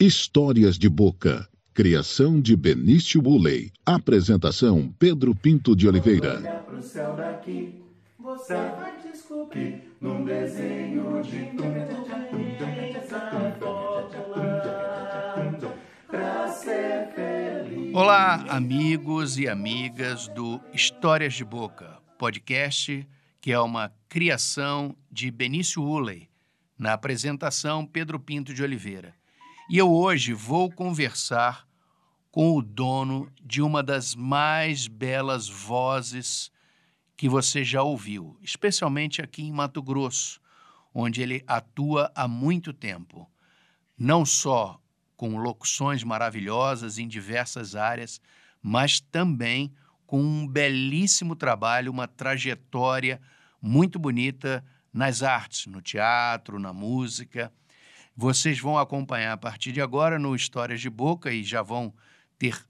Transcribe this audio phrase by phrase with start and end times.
[0.00, 1.48] Histórias de Boca.
[1.74, 3.72] Criação de Benício Bulley.
[3.84, 6.62] Apresentação Pedro Pinto de Oliveira.
[6.68, 7.82] Pro céu daqui,
[8.16, 11.50] você vai descobrir num desenho de
[16.06, 17.92] pra ser feliz.
[17.92, 23.04] Olá, amigos e amigas do Histórias de Boca, podcast
[23.40, 26.28] que é uma criação de Benício Uley,
[26.78, 29.17] na apresentação Pedro Pinto de Oliveira.
[29.70, 31.68] E eu hoje vou conversar
[32.30, 36.50] com o dono de uma das mais belas vozes
[37.14, 40.40] que você já ouviu, especialmente aqui em Mato Grosso,
[40.94, 43.30] onde ele atua há muito tempo.
[43.98, 44.80] Não só
[45.14, 48.22] com locuções maravilhosas em diversas áreas,
[48.62, 49.70] mas também
[50.06, 53.20] com um belíssimo trabalho, uma trajetória
[53.60, 57.52] muito bonita nas artes, no teatro, na música.
[58.20, 61.94] Vocês vão acompanhar a partir de agora no Histórias de Boca e já vão
[62.36, 62.66] ter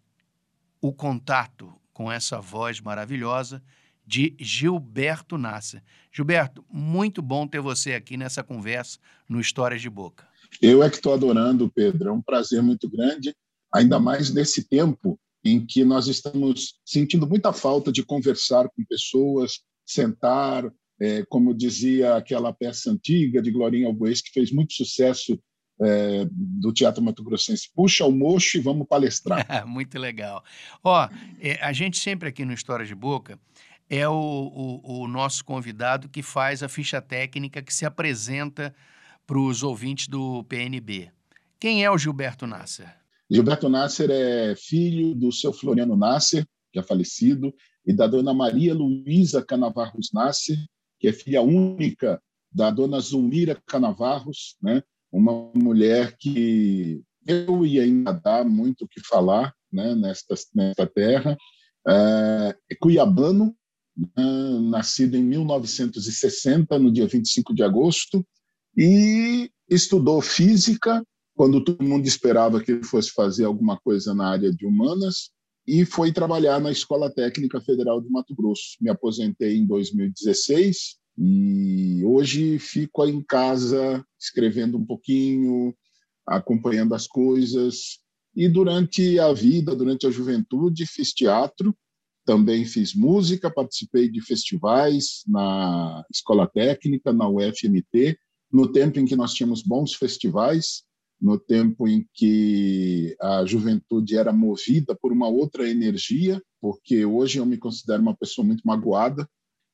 [0.78, 3.62] o contato com essa voz maravilhosa
[4.06, 5.82] de Gilberto Nasser.
[6.12, 10.28] Gilberto, muito bom ter você aqui nessa conversa no Histórias de Boca.
[10.60, 12.10] Eu é que estou adorando, Pedro.
[12.10, 13.34] É um prazer muito grande,
[13.72, 19.60] ainda mais nesse tempo em que nós estamos sentindo muita falta de conversar com pessoas,
[19.86, 25.38] sentar, é, como dizia aquela peça antiga de Glorinha Albuês, que fez muito sucesso
[25.80, 27.70] é, do Teatro Mato Grossense.
[27.74, 29.46] Puxa o mocho e vamos palestrar.
[29.66, 30.44] muito legal.
[30.82, 31.08] Ó,
[31.40, 33.38] é, a gente sempre aqui no História de Boca
[33.88, 38.74] é o, o, o nosso convidado que faz a ficha técnica que se apresenta
[39.26, 41.10] para os ouvintes do PNB.
[41.60, 42.88] Quem é o Gilberto Nasser?
[43.30, 47.54] Gilberto Nasser é filho do seu Floriano Nasser, que é falecido,
[47.86, 50.56] e da dona Maria Luísa Canavarros Nasser,
[50.98, 52.20] que é filha única
[52.52, 54.82] da dona Zulmira Canavarros, né?
[55.12, 59.94] uma mulher que eu ia ainda dar muito o que falar né?
[59.94, 61.36] nesta, nesta terra.
[61.86, 63.54] É, é cuiabano,
[63.96, 64.58] né?
[64.70, 68.26] nascido em 1960, no dia 25 de agosto,
[68.76, 71.02] e estudou física
[71.34, 75.30] quando todo mundo esperava que ele fosse fazer alguma coisa na área de humanas,
[75.68, 78.78] e foi trabalhar na Escola Técnica Federal de Mato Grosso.
[78.80, 85.76] Me aposentei em 2016 e hoje fico em casa escrevendo um pouquinho,
[86.26, 87.98] acompanhando as coisas.
[88.34, 91.76] E durante a vida, durante a juventude, fiz teatro,
[92.24, 98.18] também fiz música, participei de festivais na Escola Técnica, na UFMT,
[98.50, 100.87] no tempo em que nós tínhamos bons festivais
[101.20, 107.46] no tempo em que a juventude era movida por uma outra energia, porque hoje eu
[107.46, 109.28] me considero uma pessoa muito magoada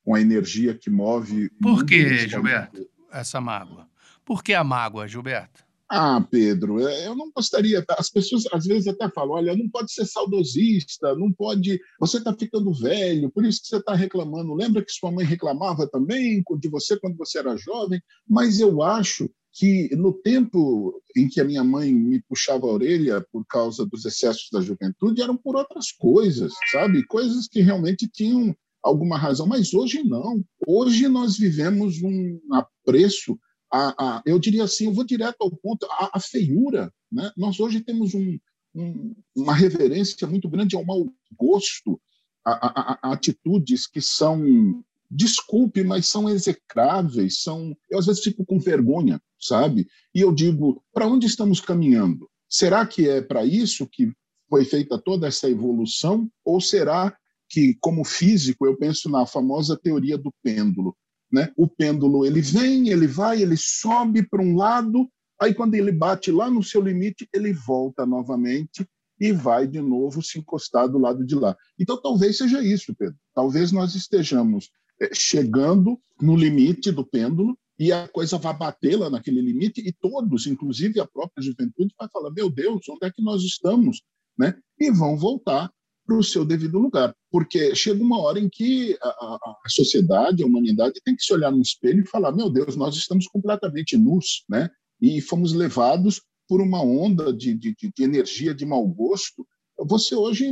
[0.04, 1.50] com a energia que move.
[1.60, 3.88] Por que, Gilberto, essa mágoa?
[4.24, 5.64] Por que a mágoa, Gilberto?
[5.88, 7.84] Ah, Pedro, é, eu não gostaria.
[7.84, 7.94] Tá?
[7.98, 11.78] As pessoas às vezes até falam: olha, não pode ser saudosista, não pode.
[12.00, 14.54] Você está ficando velho, por isso que você está reclamando.
[14.54, 18.02] Lembra que sua mãe reclamava também de você quando você era jovem?
[18.28, 23.24] Mas eu acho que no tempo em que a minha mãe me puxava a orelha
[23.30, 27.06] por causa dos excessos da juventude eram por outras coisas, sabe?
[27.06, 30.44] Coisas que realmente tinham alguma razão, mas hoje não.
[30.66, 33.38] Hoje nós vivemos um apreço
[33.72, 37.30] a, a eu diria assim, eu vou direto ao ponto, a, a feiura, né?
[37.36, 38.38] Nós hoje temos um,
[38.74, 42.00] um, uma reverência muito grande ao mau gosto,
[42.44, 47.76] a, a atitudes que são desculpe, mas são execráveis, são.
[47.88, 49.86] Eu às vezes fico com vergonha, sabe?
[50.14, 52.28] E eu digo, para onde estamos caminhando?
[52.48, 54.12] Será que é para isso que
[54.48, 56.28] foi feita toda essa evolução?
[56.44, 57.16] Ou será
[57.48, 60.96] que, como físico, eu penso na famosa teoria do pêndulo?
[61.32, 61.52] Né?
[61.56, 65.08] O pêndulo ele vem, ele vai, ele sobe para um lado,
[65.40, 68.86] aí quando ele bate lá no seu limite, ele volta novamente
[69.20, 71.56] e vai de novo se encostar do lado de lá.
[71.78, 73.16] Então talvez seja isso, Pedro.
[73.34, 74.70] Talvez nós estejamos
[75.12, 80.46] chegando no limite do pêndulo e a coisa vai bater lá naquele limite e todos,
[80.46, 84.02] inclusive a própria juventude, vai falar: meu Deus, onde é que nós estamos?
[84.38, 84.54] Né?
[84.78, 85.70] E vão voltar
[86.06, 90.42] para o seu devido lugar, porque chega uma hora em que a, a, a, sociedade,
[90.42, 93.96] a humanidade tem que se olhar no espelho e falar: meu Deus, nós estamos completamente
[93.96, 94.68] nus, né?
[95.00, 99.46] E fomos levados por uma onda de, de, de energia de mau gosto.
[99.78, 100.50] Você hoje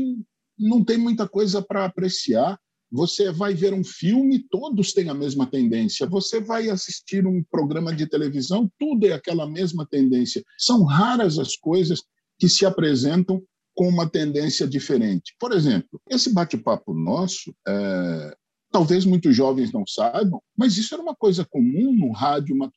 [0.58, 2.58] não tem muita coisa para apreciar
[2.92, 6.06] você vai ver um filme, todos têm a mesma tendência.
[6.06, 10.44] Você vai assistir um programa de televisão, tudo é aquela mesma tendência.
[10.58, 12.02] São raras as coisas
[12.38, 13.42] que se apresentam
[13.74, 15.34] com uma tendência diferente.
[15.40, 18.36] Por exemplo, esse bate-papo nosso, é,
[18.70, 22.74] talvez muitos jovens não saibam, mas isso era uma coisa comum no rádio mato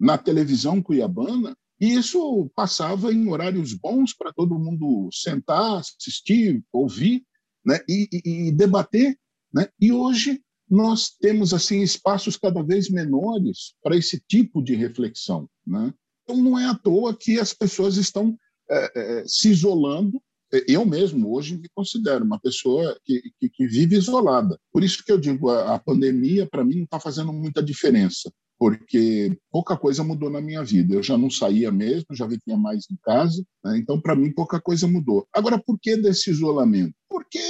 [0.00, 7.24] na televisão cuiabana, E isso passava em horários bons para todo mundo sentar, assistir, ouvir
[7.64, 7.80] né?
[7.88, 9.16] e, e, debater.
[9.52, 9.68] Né?
[9.80, 15.48] E hoje nós temos assim espaços cada vez menores para esse tipo de reflexão.
[15.66, 15.92] Né?
[16.22, 18.36] Então, não é à toa que as pessoas estão
[18.70, 20.20] é, é, se isolando.
[20.68, 24.58] Eu mesmo, hoje, me considero uma pessoa que, que, que vive isolada.
[24.70, 28.30] Por isso que eu digo, a, a pandemia, para mim, não está fazendo muita diferença,
[28.62, 30.94] porque pouca coisa mudou na minha vida.
[30.94, 33.76] Eu já não saía mesmo, já vivia mais em casa, né?
[33.76, 35.26] então, para mim, pouca coisa mudou.
[35.34, 36.94] Agora, por que desse isolamento?
[37.08, 37.40] Porque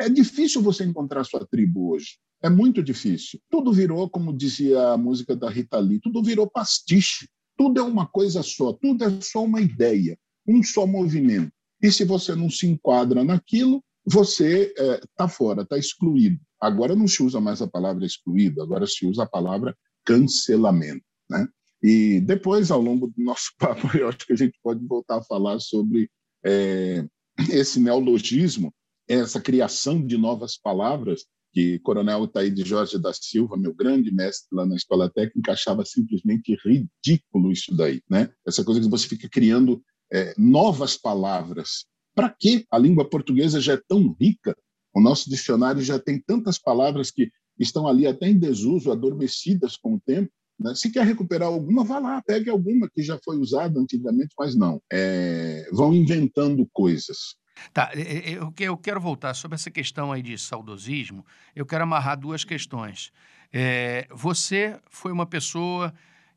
[0.00, 2.16] é difícil você encontrar sua tribo hoje.
[2.42, 3.38] É muito difícil.
[3.50, 7.28] Tudo virou, como dizia a música da Rita Lee, tudo virou pastiche.
[7.54, 10.18] Tudo é uma coisa só, tudo é só uma ideia,
[10.48, 11.52] um só movimento.
[11.82, 16.40] E se você não se enquadra naquilo, você está é, fora, está excluído.
[16.58, 19.76] Agora não se usa mais a palavra excluído, agora se usa a palavra
[20.06, 21.04] cancelamento.
[21.28, 21.46] Né?
[21.82, 25.24] E depois, ao longo do nosso papo, eu acho que a gente pode voltar a
[25.24, 26.08] falar sobre
[26.44, 27.04] é,
[27.50, 28.72] esse neologismo,
[29.08, 34.66] essa criação de novas palavras que Coronel Taíde Jorge da Silva, meu grande mestre lá
[34.66, 38.30] na escola técnica, achava simplesmente ridículo isso daí, né?
[38.46, 39.82] Essa coisa que você fica criando
[40.12, 41.86] é, novas palavras.
[42.14, 44.54] Para que a língua portuguesa já é tão rica?
[44.94, 49.94] O nosso dicionário já tem tantas palavras que estão ali até em desuso, adormecidas com
[49.94, 50.30] o tempo.
[50.58, 50.74] Né?
[50.74, 54.80] Se quer recuperar alguma, vá lá, pegue alguma que já foi usada antigamente, mas não.
[54.92, 57.36] É, vão inventando coisas.
[57.72, 61.24] Tá, eu, eu quero voltar sobre essa questão aí de saudosismo.
[61.54, 63.12] Eu quero amarrar duas questões.
[63.52, 65.92] É, você foi uma pessoa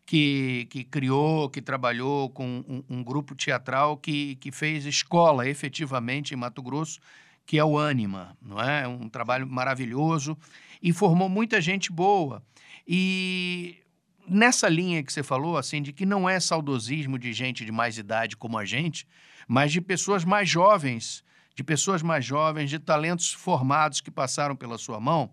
[0.05, 6.33] que, que criou, que trabalhou com um, um, grupo teatral que, que fez escola efetivamente
[6.33, 6.99] em Mato Grosso,
[7.45, 8.87] que é o Anima, não é?
[8.87, 10.37] Um trabalho maravilhoso
[10.81, 12.43] e formou muita gente boa.
[12.87, 13.77] E
[14.27, 17.97] nessa linha que você falou, assim, de que não é saudosismo de gente de mais
[17.97, 19.07] idade como a gente,
[19.47, 21.23] mas de pessoas mais jovens,
[21.55, 25.31] de pessoas mais jovens, de talentos formados que passaram pela sua mão.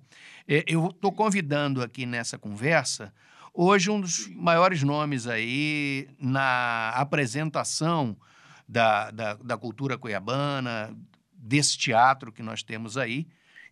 [0.49, 3.13] É, eu estou convidando aqui nessa conversa
[3.53, 8.17] hoje um dos maiores nomes aí na apresentação
[8.69, 10.95] da, da, da cultura cuiabana,
[11.33, 13.27] desse teatro que nós temos aí,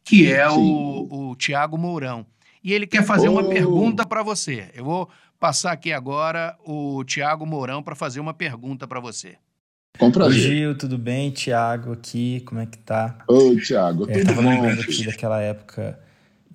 [0.04, 2.26] que é o, o Tiago Mourão.
[2.62, 3.48] E ele quer fazer uma oh.
[3.48, 4.70] pergunta para você.
[4.74, 5.08] Eu vou
[5.40, 9.36] passar aqui agora o Tiago Mourão para fazer uma pergunta para você.
[9.98, 10.40] Com prazer.
[10.40, 11.30] Gil, tudo bem?
[11.30, 13.18] Tiago aqui, como é que tá?
[13.28, 14.50] Oi, Tiago, é, tudo bom?
[14.50, 15.98] lembrando aqui daquela época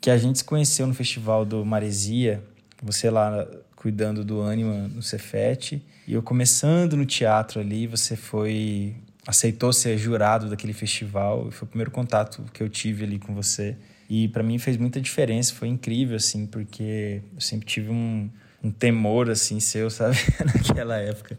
[0.01, 2.43] que a gente se conheceu no festival do Maresia,
[2.81, 8.95] você lá cuidando do Anima no Cefet, e eu começando no teatro ali, você foi
[9.29, 13.77] aceitou ser jurado daquele festival, foi o primeiro contato que eu tive ali com você.
[14.09, 18.27] E para mim fez muita diferença, foi incrível assim, porque eu sempre tive um,
[18.63, 20.17] um temor assim seu, sabe,
[20.55, 21.37] naquela época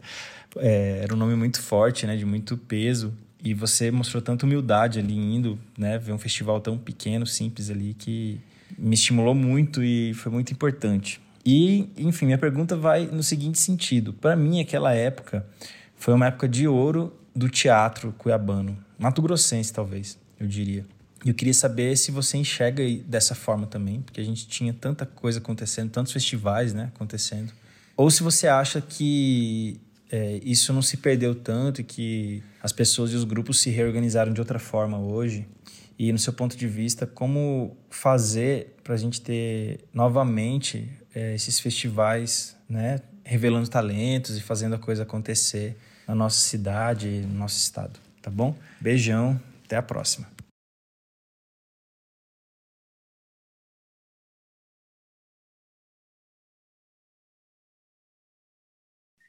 [0.57, 3.13] é, era um nome muito forte, né, de muito peso.
[3.43, 7.93] E você mostrou tanta humildade ali indo, né, ver um festival tão pequeno, simples ali,
[7.93, 8.39] que
[8.77, 11.19] me estimulou muito e foi muito importante.
[11.45, 14.13] E, enfim, minha pergunta vai no seguinte sentido.
[14.13, 15.45] Para mim, aquela época
[15.97, 20.85] foi uma época de ouro do teatro cuiabano, Mato Grossense, talvez, eu diria.
[21.25, 25.05] E eu queria saber se você enxerga dessa forma também, porque a gente tinha tanta
[25.05, 27.51] coisa acontecendo, tantos festivais né, acontecendo.
[27.95, 29.79] Ou se você acha que
[30.11, 34.33] é, isso não se perdeu tanto e que as pessoas e os grupos se reorganizaram
[34.33, 35.47] de outra forma hoje.
[35.97, 41.59] E, no seu ponto de vista, como fazer para a gente ter novamente é, esses
[41.59, 45.77] festivais, né, revelando talentos e fazendo a coisa acontecer
[46.11, 48.53] na nossa cidade, no nosso estado, tá bom?
[48.81, 50.29] Beijão, até a próxima.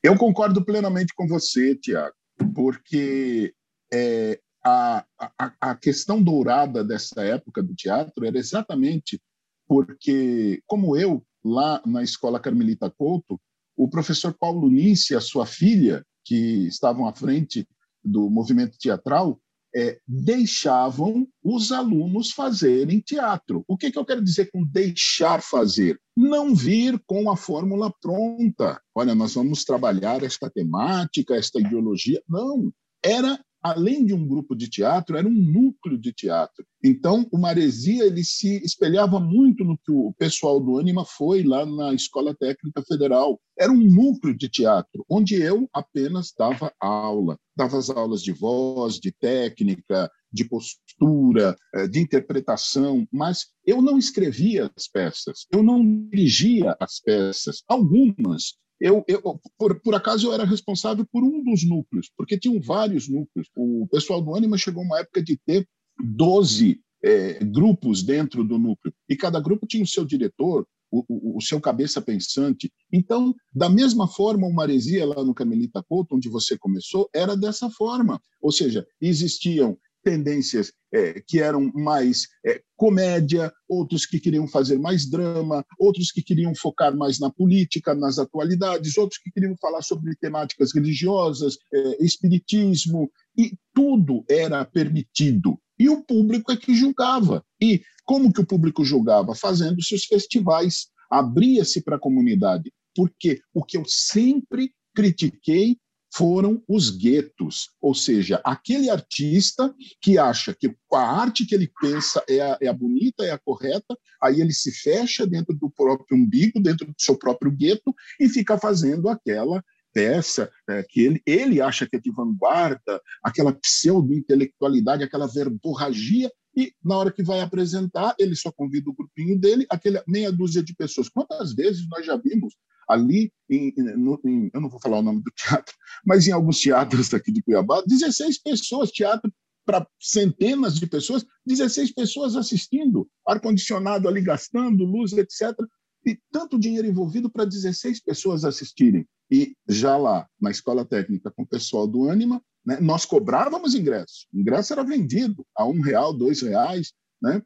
[0.03, 2.17] Eu concordo plenamente com você, Tiago,
[2.53, 3.55] porque
[3.95, 9.23] é, a, a, a questão dourada dessa época do teatro era exatamente
[9.69, 13.41] porque, como eu, lá na Escola Carmelita Couto,
[13.77, 17.67] o professor Paulo Nice e a sua filha, que estavam à frente
[18.05, 19.41] do movimento teatral,
[19.75, 23.65] é, deixavam os alunos fazerem teatro.
[23.67, 25.99] O que, que eu quero dizer com deixar fazer?
[26.17, 28.81] Não vir com a fórmula pronta.
[28.95, 32.23] Olha, nós vamos trabalhar esta temática, esta ideologia.
[32.29, 32.71] Não.
[33.03, 36.65] Era além de um grupo de teatro, era um núcleo de teatro.
[36.85, 41.65] Então, o Maresia ele se espelhava muito no que o pessoal do Anima foi lá
[41.65, 43.41] na Escola Técnica Federal.
[43.57, 47.39] Era um núcleo de teatro, onde eu apenas dava aula.
[47.57, 53.99] Dava as aulas de voz, de técnica, de postura, eh, de interpretação, mas eu não
[53.99, 57.63] escrevia as peças, eu não dirigia as peças.
[57.69, 62.61] Algumas eu, eu por, por, acaso eu era responsável por um dos núcleos, porque tinham
[62.61, 63.49] vários núcleos.
[63.57, 68.93] O pessoal do Anima chegou uma época de ter 12 é, grupos dentro do núcleo,
[69.09, 72.71] e cada grupo tinha o seu diretor, o, o, o, seu cabeça pensante.
[72.93, 77.71] Então, da mesma forma, o Maresia, lá no Carmelita Couto, onde você começou, era dessa
[77.71, 78.21] forma.
[78.43, 85.09] Ou seja, existiam tendências é, que eram mais é, comédia, outros que queriam fazer mais
[85.09, 90.15] drama, outros que queriam focar mais na política, nas atualidades, outros que queriam falar sobre
[90.17, 95.59] temáticas religiosas, é, espiritismo, e tudo era permitido.
[95.79, 97.45] E o público é que julgava.
[97.61, 99.35] E como que o público julgava?
[99.35, 102.73] Fazendo seus festivais, abria-se para a comunidade.
[102.95, 105.77] Porque o que eu sempre critiquei
[106.15, 112.23] foram os guetos, ou seja, aquele artista que acha que a arte que ele pensa
[112.29, 116.19] é a, é a, bonita, é a correta, aí ele se fecha dentro do próprio
[116.19, 119.65] umbigo, dentro do seu próprio gueto e fica fazendo aquela
[119.95, 126.73] peça é, que ele, ele acha que é de vanguarda, aquela pseudo-intelectualidade, aquela verborragia, e
[126.85, 130.75] na hora que vai apresentar, ele só convida o grupinho dele, aquela meia dúzia de
[130.75, 131.09] pessoas.
[131.09, 132.55] Quantas vezes nós já vimos
[132.89, 135.75] ali, em, no, em, eu não vou falar o nome do teatro,
[136.05, 139.33] mas em alguns teatros aqui de Cuiabá, 16 pessoas, teatro
[139.65, 145.57] para centenas de pessoas, 16 pessoas assistindo, ar-condicionado ali gastando, luz, etc.
[146.05, 149.07] E tanto dinheiro envolvido para 16 pessoas assistirem.
[149.31, 154.27] E já lá, na escola técnica, com o pessoal do Anima, né, nós cobrávamos ingresso.
[154.33, 157.41] O ingresso era vendido a um real, dois reais, né?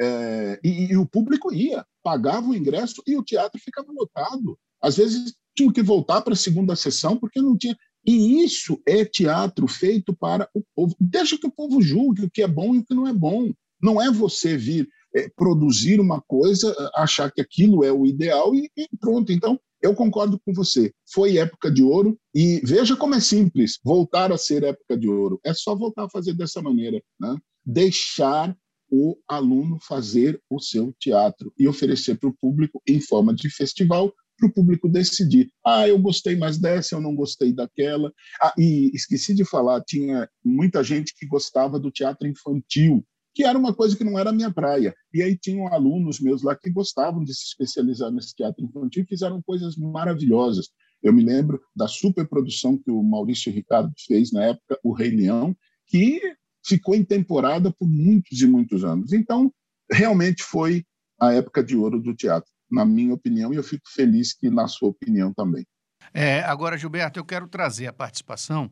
[0.00, 4.58] É, e, e, o público ia, pagava o ingresso e o teatro ficava lotado.
[4.82, 7.76] Às vezes tinha que voltar para a segunda sessão porque não tinha.
[8.04, 10.96] E isso é teatro feito para o povo.
[10.98, 13.52] Deixa que o povo julgue o que é bom e o que não é bom.
[13.80, 18.70] Não é você vir é, produzir uma coisa, achar que aquilo é o ideal e,
[18.76, 19.30] e pronto.
[19.30, 20.92] Então, eu concordo com você.
[21.12, 25.40] Foi época de ouro e veja como é simples voltar a ser época de ouro.
[25.44, 27.36] É só voltar a fazer dessa maneira, né?
[27.64, 28.56] Deixar
[28.90, 34.12] o aluno fazer o seu teatro e oferecer para o público em forma de festival
[34.42, 35.50] para o público decidir.
[35.64, 38.12] Ah, eu gostei mais dessa, eu não gostei daquela.
[38.40, 43.56] Ah, e esqueci de falar, tinha muita gente que gostava do teatro infantil, que era
[43.56, 44.94] uma coisa que não era minha praia.
[45.14, 49.06] E aí tinham alunos meus lá que gostavam de se especializar nesse teatro infantil e
[49.06, 50.68] fizeram coisas maravilhosas.
[51.02, 55.56] Eu me lembro da superprodução que o Maurício Ricardo fez na época, O Rei Leão,
[55.86, 56.20] que
[56.64, 59.12] ficou em temporada por muitos e muitos anos.
[59.12, 59.52] Então,
[59.90, 60.84] realmente foi
[61.20, 64.66] a época de ouro do teatro na minha opinião, e eu fico feliz que na
[64.66, 65.66] sua opinião também.
[66.14, 68.70] É, agora, Gilberto, eu quero trazer a participação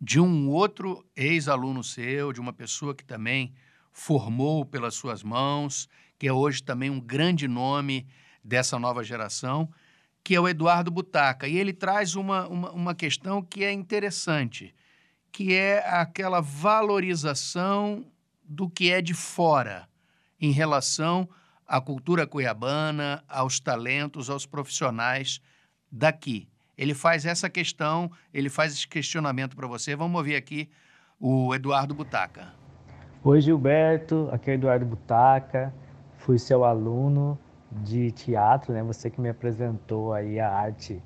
[0.00, 3.54] de um outro ex-aluno seu, de uma pessoa que também
[3.92, 8.06] formou pelas suas mãos, que é hoje também um grande nome
[8.44, 9.70] dessa nova geração,
[10.24, 11.48] que é o Eduardo Butaca.
[11.48, 14.74] E ele traz uma, uma, uma questão que é interessante,
[15.30, 18.04] que é aquela valorização
[18.44, 19.88] do que é de fora
[20.40, 21.28] em relação
[21.72, 25.40] à cultura cuiabana, aos talentos, aos profissionais
[25.90, 26.46] daqui.
[26.76, 29.96] Ele faz essa questão, ele faz esse questionamento para você.
[29.96, 30.68] Vamos ouvir aqui
[31.18, 32.52] o Eduardo Butaca.
[33.24, 34.28] Oi, Gilberto.
[34.30, 35.72] Aqui é o Eduardo Butaca.
[36.18, 37.38] Fui seu aluno
[37.70, 38.82] de teatro, né?
[38.82, 41.02] Você que me apresentou aí a arte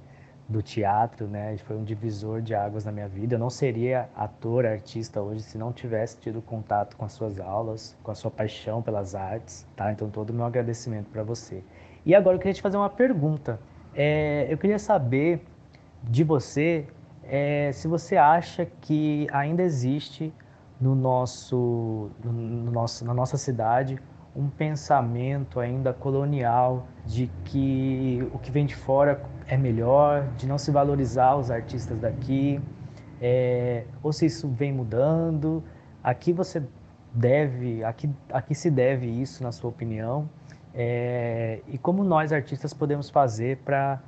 [0.48, 1.56] do teatro, né?
[1.58, 3.34] Foi um divisor de águas na minha vida.
[3.34, 7.96] Eu não seria ator, artista hoje se não tivesse tido contato com as suas aulas,
[8.02, 9.90] com a sua paixão pelas artes, tá?
[9.92, 11.62] Então todo o meu agradecimento para você.
[12.04, 13.58] E agora eu queria te fazer uma pergunta.
[13.94, 15.44] É, eu queria saber
[16.02, 16.86] de você
[17.24, 20.32] é, se você acha que ainda existe
[20.80, 23.98] no nosso, no nosso, na nossa cidade
[24.36, 30.58] um pensamento ainda colonial de que o que vem de fora é melhor, de não
[30.58, 32.60] se valorizar os artistas daqui,
[33.20, 35.64] é, ou se isso vem mudando.
[36.02, 36.62] Aqui você
[37.12, 40.28] deve, aqui, aqui se deve isso, na sua opinião,
[40.74, 43.98] é, e como nós artistas podemos fazer para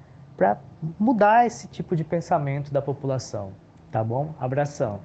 [0.99, 3.53] mudar esse tipo de pensamento da população,
[3.91, 4.35] tá bom?
[4.39, 5.01] Abração.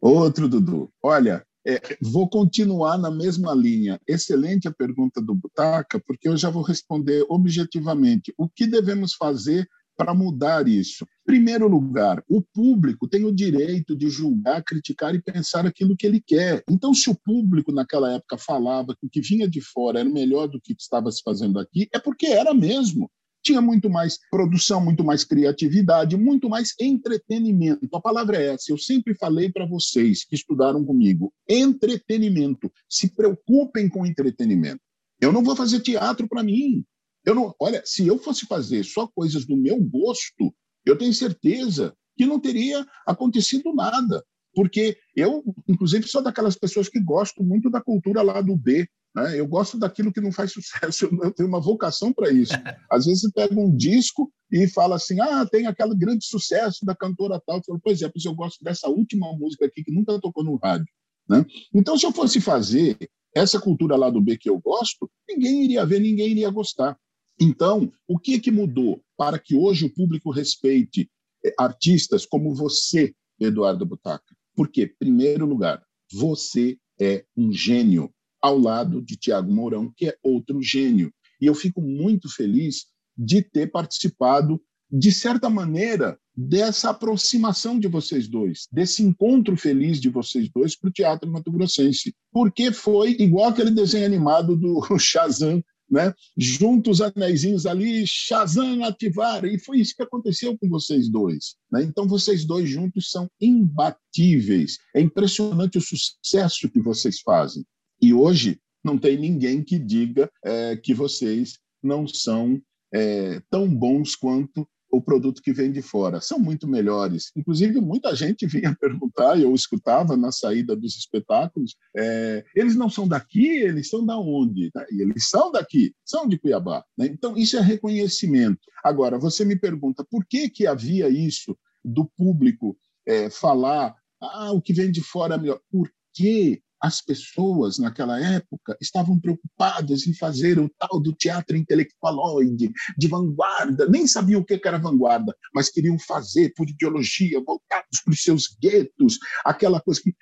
[0.00, 0.90] Outro, Dudu.
[1.02, 4.00] Olha, é, vou continuar na mesma linha.
[4.08, 8.32] Excelente a pergunta do Butaca, porque eu já vou responder objetivamente.
[8.38, 11.06] O que devemos fazer para mudar isso?
[11.26, 16.22] Primeiro lugar, o público tem o direito de julgar, criticar e pensar aquilo que ele
[16.26, 16.64] quer.
[16.70, 20.48] Então, se o público naquela época falava que o que vinha de fora era melhor
[20.48, 23.10] do que estava se fazendo aqui, é porque era mesmo
[23.42, 27.88] tinha muito mais produção, muito mais criatividade, muito mais entretenimento.
[27.94, 28.70] A palavra é essa.
[28.70, 32.70] Eu sempre falei para vocês que estudaram comigo: entretenimento.
[32.88, 34.80] Se preocupem com entretenimento.
[35.20, 36.84] Eu não vou fazer teatro para mim.
[37.24, 40.54] Eu não, olha, se eu fosse fazer só coisas do meu gosto,
[40.84, 44.24] eu tenho certeza que não teria acontecido nada.
[44.54, 48.88] Porque eu, inclusive, sou daquelas pessoas que gosto muito da cultura lá do B.
[49.14, 49.38] Né?
[49.38, 52.52] Eu gosto daquilo que não faz sucesso, eu tenho uma vocação para isso.
[52.90, 56.94] Às vezes você pega um disco e fala assim: ah, tem aquele grande sucesso da
[56.94, 57.62] cantora tal.
[57.64, 60.86] Falo, pois é, pois eu gosto dessa última música aqui que nunca tocou no rádio.
[61.28, 61.44] Né?
[61.74, 62.96] Então, se eu fosse fazer
[63.34, 66.96] essa cultura lá do B que eu gosto, ninguém iria ver, ninguém iria gostar.
[67.40, 71.08] Então, o que, que mudou para que hoje o público respeite
[71.44, 74.34] eh, artistas como você, Eduardo Butaca?
[74.56, 75.80] Porque, primeiro lugar,
[76.12, 81.12] você é um gênio, ao lado de Tiago Mourão, que é outro gênio.
[81.40, 88.28] E eu fico muito feliz de ter participado, de certa maneira, dessa aproximação de vocês
[88.28, 92.14] dois, desse encontro feliz de vocês dois para o teatro Mato Grossense.
[92.32, 96.12] Porque foi igual aquele desenho animado do Shazam né?
[96.36, 101.56] junta os anéisinhos ali, Shazam ativar, e foi isso que aconteceu com vocês dois.
[101.70, 101.82] Né?
[101.82, 104.78] Então, vocês dois juntos são imbatíveis.
[104.94, 107.64] É impressionante o sucesso que vocês fazem.
[108.00, 112.60] E hoje não tem ninguém que diga é, que vocês não são
[112.92, 116.20] é, tão bons quanto o produto que vem de fora.
[116.20, 117.30] São muito melhores.
[117.36, 123.06] Inclusive, muita gente vinha perguntar, eu escutava na saída dos espetáculos, é, eles não são
[123.06, 124.70] daqui, eles são da onde?
[124.90, 126.84] E eles são daqui, são de Cuiabá.
[126.96, 127.06] Né?
[127.06, 128.60] Então, isso é reconhecimento.
[128.82, 132.76] Agora, você me pergunta, por que, que havia isso do público
[133.06, 135.60] é, falar ah, o que vem de fora é melhor?
[135.70, 142.72] Por que as pessoas naquela época estavam preocupadas em fazer o tal do teatro intelectualoide,
[142.96, 148.12] de vanguarda, nem sabiam o que era vanguarda, mas queriam fazer por ideologia, voltados para
[148.12, 150.14] os seus guetos, aquela coisa que.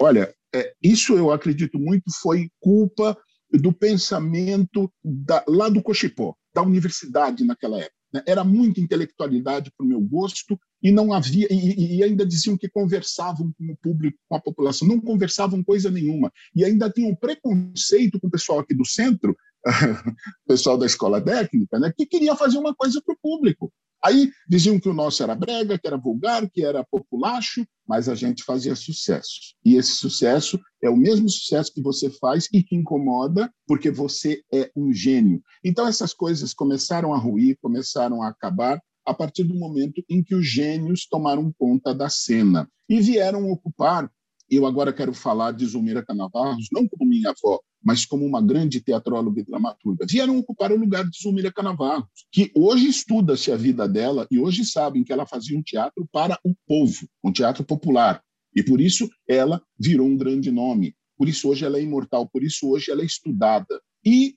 [0.00, 3.16] Olha, é, isso eu acredito muito foi culpa
[3.52, 7.94] do pensamento da, lá do Cochipó, da universidade naquela época.
[8.12, 8.22] Né?
[8.26, 12.68] Era muita intelectualidade para o meu gosto e não havia e, e, ainda diziam que
[12.68, 18.20] conversavam com o público, com a população, não conversavam coisa nenhuma e ainda tinham preconceito
[18.20, 19.34] com o pessoal aqui do centro,
[20.46, 23.72] pessoal da escola técnica, né, que queria fazer uma coisa para o público.
[24.04, 28.14] Aí diziam que o nosso era brega, que era vulgar, que era populacho, mas a
[28.14, 29.54] gente fazia sucesso.
[29.64, 34.42] E esse sucesso é o mesmo sucesso que você faz e que incomoda, porque você
[34.52, 35.42] é um gênio.
[35.64, 40.34] Então essas coisas começaram a ruir, começaram a acabar a partir do momento em que
[40.34, 44.10] os gênios tomaram conta da cena e vieram ocupar.
[44.48, 48.80] Eu agora quero falar de Zulmira Canavarros, não como minha avó, mas como uma grande
[48.80, 53.88] teatróloga e dramaturga, vieram ocupar o lugar de Zulmira Canavarros, que hoje estuda-se a vida
[53.88, 58.22] dela e hoje sabem que ela fazia um teatro para o povo, um teatro popular.
[58.54, 60.94] E por isso ela virou um grande nome.
[61.16, 63.80] Por isso hoje ela é imortal, por isso hoje ela é estudada.
[64.04, 64.34] E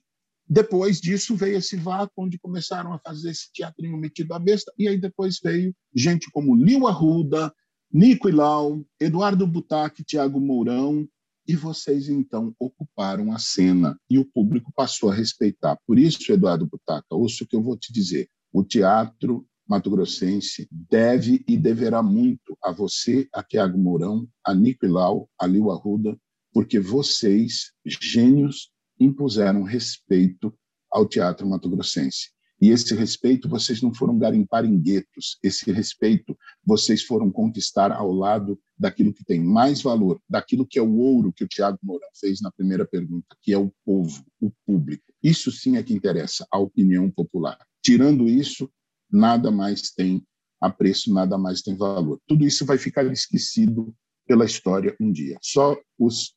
[0.48, 4.88] depois disso veio esse vácuo onde começaram a fazer esse teatrinho metido à besta, e
[4.88, 7.52] aí depois veio gente como Liu Arruda,
[7.92, 11.06] Nico Ilau, Eduardo Butac, Tiago Mourão,
[11.46, 15.78] e vocês então ocuparam a cena e o público passou a respeitar.
[15.86, 18.28] Por isso, Eduardo Butaca, ouça o que eu vou te dizer.
[18.52, 25.46] O teatro mato-grossense deve e deverá muito a você, a Tiago Mourão, a Nicolau, a
[25.46, 26.18] Liu Arruda,
[26.52, 30.54] porque vocês, gênios, impuseram respeito
[30.90, 32.30] ao teatro mato-grossense.
[32.60, 38.12] E esse respeito vocês não foram garimpar em guetos, esse respeito vocês foram conquistar ao
[38.12, 42.08] lado daquilo que tem mais valor, daquilo que é o ouro que o Tiago Mourão
[42.18, 45.04] fez na primeira pergunta, que é o povo, o público.
[45.22, 47.58] Isso sim é que interessa, a opinião popular.
[47.80, 48.68] Tirando isso,
[49.10, 50.22] nada mais tem
[50.60, 52.20] apreço, nada mais tem valor.
[52.26, 53.94] Tudo isso vai ficar esquecido
[54.26, 55.38] pela história um dia.
[55.40, 56.34] Só os,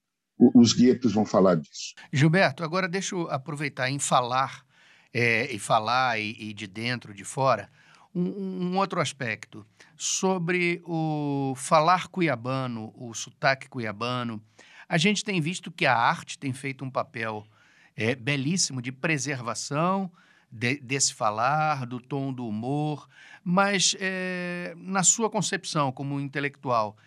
[0.53, 1.93] os guetos vão falar disso.
[2.11, 4.65] Gilberto, agora deixa eu aproveitar em falar
[5.13, 7.69] é, e falar e, e, de dentro, de fora,
[8.13, 14.41] um, um, outro aspecto sobre o falar cuiabano, o sotaque cuiabano.
[14.89, 17.45] A gente tem visto que a arte tem feito um papel
[17.95, 20.11] é, belíssimo de preservação
[20.51, 23.07] de, desse falar, do tom do humor,
[23.43, 26.97] mas é, na sua concepção como intelectual,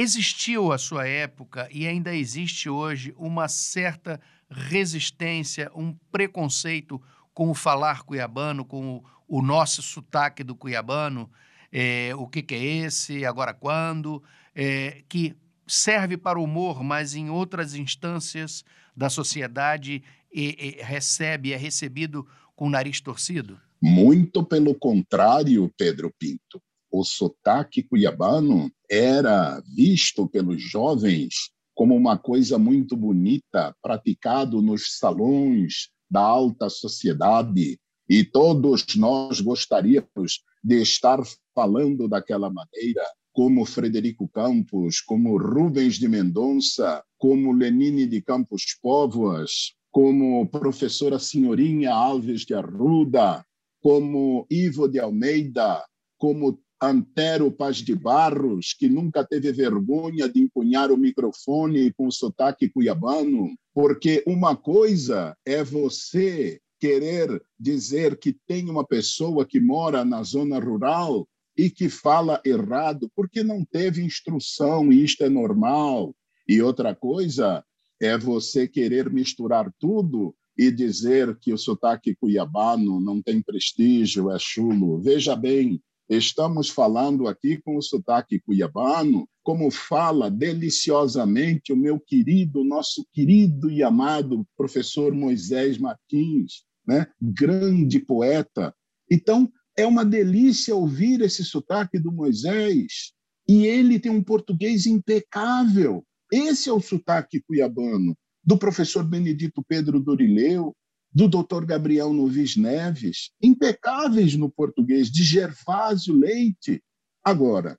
[0.00, 7.00] existiu à sua época e ainda existe hoje uma certa resistência, um preconceito
[7.34, 9.04] com o falar cuiabano, com o,
[9.38, 11.30] o nosso sotaque do cuiabano,
[11.72, 14.22] é, o que, que, é esse, agora quando,
[14.54, 15.34] é, que
[15.66, 18.64] serve para o humor, mas em outras instâncias
[18.96, 23.60] da sociedade e, e recebe, é recebido com o nariz torcido?
[23.82, 26.62] Muito pelo contrário, Pedro Pinto.
[26.98, 35.90] O sotaque cuiabano era visto pelos jovens como uma coisa muito bonita, praticado nos salões
[36.10, 37.78] da alta sociedade
[38.08, 41.20] e todos nós gostaríamos de estar
[41.54, 49.74] falando daquela maneira, como Frederico Campos, como Rubens de Mendonça, como Lenine de Campos Póvoas,
[49.90, 53.44] como professora Senhorinha Alves de Arruda,
[53.82, 55.84] como Ivo de Almeida,
[56.18, 62.68] como Antero Paz de Barros, que nunca teve vergonha de empunhar o microfone com sotaque
[62.68, 70.22] cuiabano, porque uma coisa é você querer dizer que tem uma pessoa que mora na
[70.22, 76.14] zona rural e que fala errado porque não teve instrução, e isto é normal.
[76.46, 77.64] E outra coisa
[78.00, 84.38] é você querer misturar tudo e dizer que o sotaque cuiabano não tem prestígio, é
[84.38, 85.00] chulo.
[85.00, 92.64] Veja bem, estamos falando aqui com o sotaque cuiabano, como fala deliciosamente o meu querido,
[92.64, 97.06] nosso querido e amado professor Moisés Martins, né?
[97.20, 98.74] grande poeta.
[99.10, 103.12] Então, é uma delícia ouvir esse sotaque do Moisés.
[103.48, 106.04] E ele tem um português impecável.
[106.32, 110.74] Esse é o sotaque cuiabano do professor Benedito Pedro Dorileu,
[111.16, 116.82] do doutor Gabriel Novis Neves, impecáveis no português, de Gervásio Leite.
[117.24, 117.78] Agora,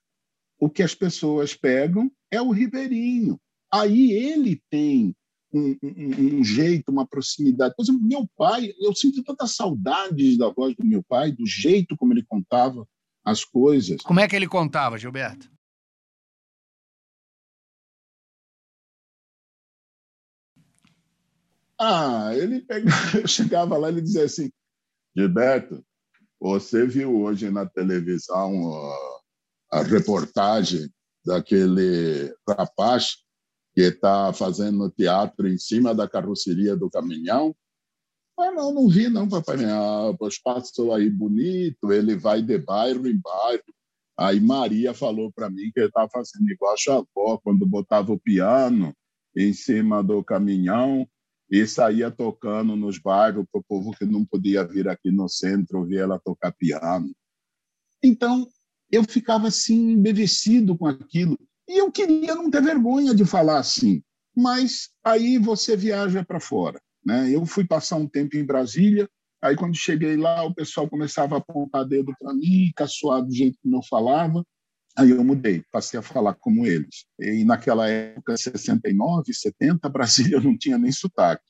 [0.59, 3.39] o que as pessoas pegam é o ribeirinho.
[3.71, 5.15] Aí ele tem
[5.53, 7.75] um, um, um, jeito, uma proximidade.
[7.77, 11.95] Por exemplo, meu pai, eu sinto tanta saudade da voz do meu pai, do jeito
[11.95, 12.87] como ele contava
[13.23, 14.01] as coisas.
[14.01, 15.47] Como é que ele contava, Gilberto?
[21.79, 22.89] Ah, ele pegava,
[23.21, 24.51] eu chegava lá e dizia assim:
[25.15, 25.83] Gilberto,
[26.39, 28.73] você viu hoje na televisão
[29.71, 30.89] a, a reportagem
[31.25, 33.17] daquele rapaz
[33.75, 37.55] que está fazendo teatro em cima da carroceria do caminhão.
[38.39, 39.65] Ah, não, não vi não, papai.
[39.65, 43.63] Ah, o espaço aí bonito, ele vai de bairro em bairro.
[44.17, 48.19] Aí Maria falou para mim que ele estava fazendo igual a avó, quando botava o
[48.19, 48.95] piano
[49.35, 51.07] em cima do caminhão
[51.49, 55.79] e saía tocando nos bairros para o povo que não podia vir aqui no centro
[55.79, 57.13] ouvir ela tocar piano.
[58.03, 58.47] Então,
[58.91, 61.37] eu ficava assim, embevecido com aquilo.
[61.67, 64.01] E eu queria não ter vergonha de falar assim,
[64.35, 66.79] mas aí você viaja para fora.
[67.05, 67.31] Né?
[67.33, 69.09] Eu fui passar um tempo em Brasília,
[69.41, 73.57] aí quando cheguei lá, o pessoal começava a apontar dedo para mim, caçoar do jeito
[73.61, 74.43] que eu falava.
[74.97, 77.05] Aí eu mudei, passei a falar como eles.
[77.19, 81.43] E naquela época, 69, 70, Brasília não tinha nem sotaque.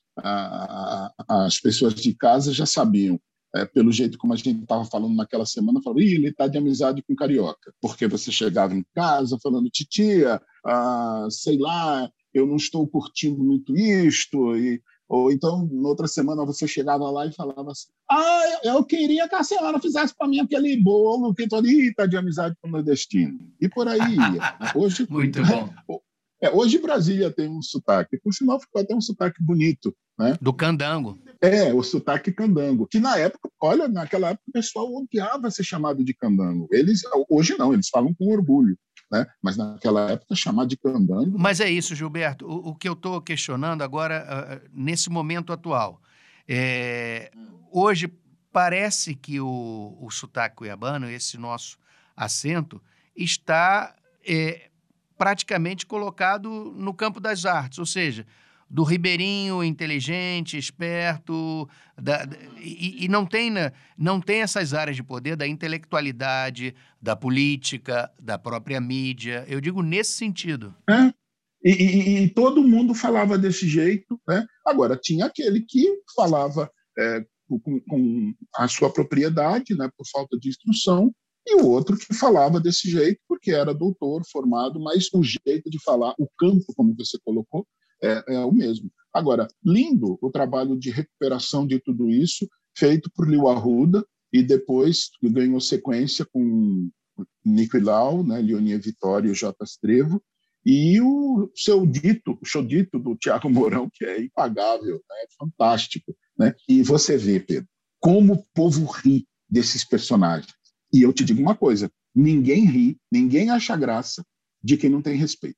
[1.29, 3.19] As pessoas de casa já sabiam
[3.55, 7.01] é, pelo jeito como a gente estava falando naquela semana, Ih, ele está de amizade
[7.01, 7.73] com carioca.
[7.81, 13.75] Porque você chegava em casa falando, titia, ah, sei lá, eu não estou curtindo muito
[13.77, 18.83] isto, e, ou então, na outra semana, você chegava lá e falava assim, ah, eu
[18.83, 22.71] queria que a senhora fizesse para mim aquele bolo que está de amizade com o
[22.71, 23.39] nordestino.
[23.61, 24.57] E por aí ia.
[24.75, 26.01] Hoje, muito bom.
[26.39, 29.91] É, hoje Brasília tem um sotaque, por sinal ficou até um sotaque bonito.
[30.19, 30.37] Né?
[30.39, 31.17] Do candango.
[31.41, 36.03] É, o sotaque candango, que na época, olha, naquela época o pessoal odiava ser chamado
[36.03, 36.67] de candango.
[36.71, 38.77] Eles, hoje não, eles falam com orgulho.
[39.11, 39.25] Né?
[39.41, 41.37] Mas naquela época chamar de candango.
[41.39, 42.45] Mas é isso, Gilberto.
[42.45, 46.01] O, o que eu estou questionando agora, uh, nesse momento atual,
[46.47, 47.31] é,
[47.71, 48.11] hoje
[48.51, 51.77] parece que o, o sotaque cuiabano, esse nosso
[52.15, 52.81] acento,
[53.15, 54.69] está é,
[55.17, 58.25] praticamente colocado no campo das artes, ou seja,
[58.69, 62.27] do ribeirinho inteligente, esperto, da,
[62.59, 68.11] e, e, não, tem, né, não tem essas áreas de poder da intelectualidade, da política,
[68.19, 69.45] da própria mídia.
[69.47, 70.75] Eu digo nesse sentido.
[70.89, 71.13] É.
[71.63, 74.19] E, e, e, todo mundo falava desse jeito.
[74.27, 74.45] Né?
[74.65, 80.49] Agora, tinha aquele que falava é, com, com, a sua propriedade, né, por falta de
[80.49, 81.11] instrução,
[81.45, 85.81] e o outro que falava desse jeito porque era doutor, formado, mas o jeito de
[85.81, 87.65] falar, o campo, como você colocou,
[88.01, 88.91] é, é o mesmo.
[89.13, 95.09] Agora, lindo o trabalho de recuperação de tudo isso, feito por Liu Arruda, e depois
[95.23, 96.89] ganhou sequência com
[97.43, 99.55] Nico Ilau, né, Leonia Vitória e J.
[99.63, 100.21] Estrevo,
[100.65, 106.13] e o seu dito, o show dito do Tiago Mourão, que é impagável, né, fantástico.
[106.37, 106.53] Né?
[106.67, 110.53] E você vê, Pedro, como o povo ri desses personagens.
[110.93, 114.25] E eu te digo uma coisa: ninguém ri, ninguém acha graça
[114.61, 115.57] de quem não tem respeito.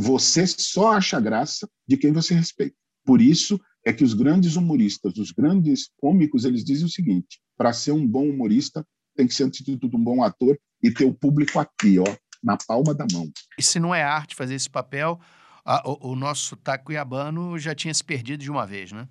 [0.00, 2.76] Você só acha graça de quem você respeita.
[3.04, 7.72] Por isso é que os grandes humoristas, os grandes cômicos, eles dizem o seguinte: para
[7.72, 11.04] ser um bom humorista, tem que ser, antes de tudo, um bom ator e ter
[11.04, 13.30] o público aqui, ó, na palma da mão.
[13.58, 15.20] E se não é arte fazer esse papel,
[15.64, 19.08] a, o, o, nosso tacuiabano já tinha se perdido de uma vez, né?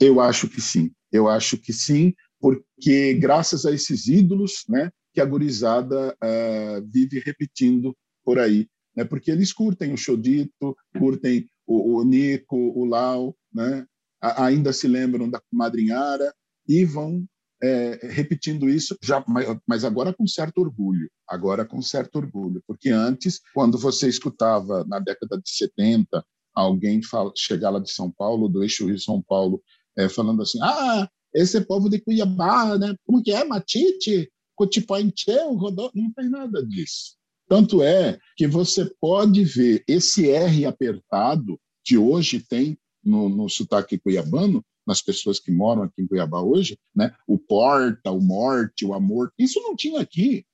[0.00, 0.90] Eu acho que sim.
[1.10, 7.20] Eu acho que sim, porque graças a esses ídolos, né, que a gurizada uh, vive
[7.20, 9.04] repetindo por aí, né?
[9.04, 13.86] Porque eles curtem o Chodito, curtem o, o Nico, o Lau, né?
[14.20, 16.32] A, ainda se lembram da Madrinhara
[16.68, 17.24] e vão
[17.62, 19.24] é, repetindo isso, já,
[19.66, 24.98] mas agora com certo orgulho, agora com certo orgulho, porque antes, quando você escutava na
[24.98, 26.24] década de 70
[26.54, 29.62] alguém fala, chegar lá de São Paulo, do eixo Rio São Paulo,
[29.96, 32.94] é, falando assim, ah, esse é povo de Cuiabá, né?
[33.06, 33.44] Como que é?
[33.44, 37.16] Matite, Cotipoincheu, Rodó, não tem nada disso.
[37.52, 43.98] Tanto é que você pode ver esse R apertado que hoje tem no, no sotaque
[43.98, 47.14] cuiabano, nas pessoas que moram aqui em Cuiabá hoje, né?
[47.26, 50.46] O porta, o morte, o amor, isso não tinha aqui.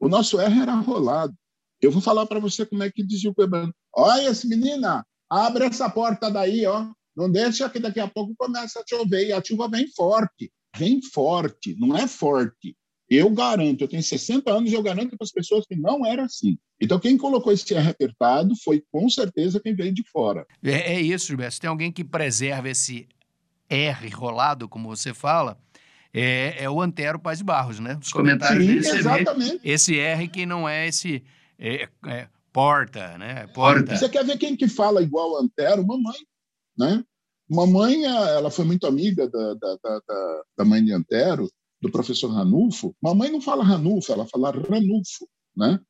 [0.00, 1.34] O nosso R era rolado.
[1.78, 3.74] Eu vou falar para você como é que dizia o cuiabano.
[3.94, 6.90] Olha, menina, abre essa porta daí, ó.
[7.14, 10.50] Não deixa que daqui a pouco comece a chover e a chuva vem forte.
[10.74, 12.74] Vem forte, não é forte.
[13.08, 16.24] Eu garanto, eu tenho 60 anos e eu garanto para as pessoas que não era
[16.24, 16.58] assim.
[16.80, 20.44] Então, quem colocou esse R apertado foi com certeza quem veio de fora.
[20.62, 21.54] É, é isso, Gilberto.
[21.54, 23.08] Se tem alguém que preserva esse
[23.68, 25.56] R rolado, como você fala,
[26.12, 27.98] é, é o Antero Paz de Barros, né?
[28.02, 29.60] Os comentários Sim, dele, exatamente.
[29.62, 31.22] esse R que não é esse
[31.58, 33.46] é, é, porta, né?
[33.48, 33.96] Porta.
[33.96, 35.86] Você quer ver quem que fala igual Antero?
[35.86, 36.18] Mamãe,
[36.76, 37.04] né?
[37.48, 41.48] Mamãe, ela foi muito amiga da, da, da, da mãe de Antero,
[41.86, 42.94] do professor Ranulfo.
[43.02, 45.80] Mamãe não fala Ranulfo, ela fala Ranulfo, né?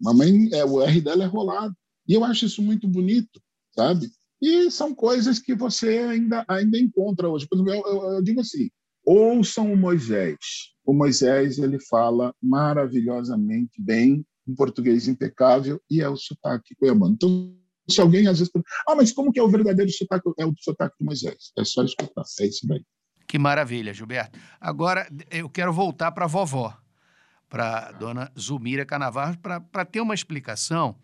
[0.00, 1.74] Mamãe, é, o R dela é rolado.
[2.06, 3.40] E eu acho isso muito bonito,
[3.74, 4.10] sabe?
[4.40, 7.46] E são coisas que você ainda, ainda encontra hoje.
[7.48, 8.68] Por exemplo, eu, eu, eu digo assim:
[9.04, 10.38] ouçam o Moisés.
[10.84, 17.14] O Moisés ele fala maravilhosamente bem, um português impecável, e é o sotaque cuiabano.
[17.14, 17.56] Então,
[17.88, 18.52] se alguém às vezes
[18.86, 20.30] ah, mas como que é o verdadeiro sotaque?
[20.38, 21.52] É o sotaque de Moisés.
[21.56, 22.84] É só escutar, é isso daí.
[23.34, 24.38] Que maravilha, Gilberto.
[24.60, 26.72] Agora, eu quero voltar para a vovó,
[27.48, 30.94] para a dona Zulmira Canavarro, para ter uma explicação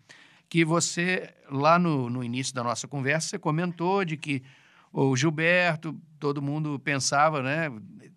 [0.47, 4.41] que você, lá no, no início da nossa conversa, você comentou de que
[4.93, 7.69] o Gilberto, todo mundo pensava, né,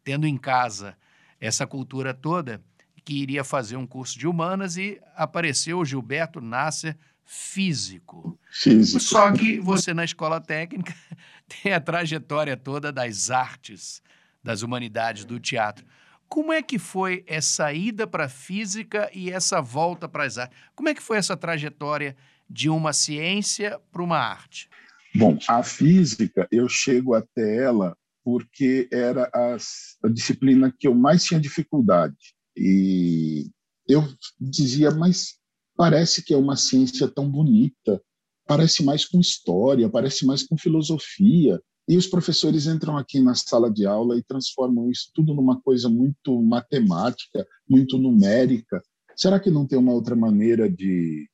[0.05, 0.97] tendo em casa
[1.41, 2.63] essa cultura toda,
[3.05, 8.39] que iria fazer um curso de humanas e apareceu o Gilberto Nasser físico.
[8.51, 9.01] Físico.
[9.01, 10.95] Só que você na escola técnica
[11.63, 14.03] tem a trajetória toda das artes,
[14.43, 15.85] das humanidades, do teatro.
[16.29, 20.59] Como é que foi essa ida para a física e essa volta para as artes?
[20.75, 22.17] Como é que foi essa trajetória
[22.49, 24.69] de uma ciência para uma arte?
[25.15, 29.57] Bom, a física, eu chego até ela porque era a,
[30.03, 32.35] a disciplina que eu mais tinha dificuldade.
[32.57, 33.51] E
[33.89, 34.03] eu
[34.41, 35.39] dizia, mas
[35.77, 38.01] parece que é uma ciência tão bonita,
[38.47, 41.61] parece mais com história, parece mais com filosofia.
[41.87, 45.89] E os professores entram aqui na sala de aula e transformam isso tudo numa coisa
[45.89, 48.83] muito matemática, muito numérica.
[49.15, 51.29] Será que não tem uma outra maneira de,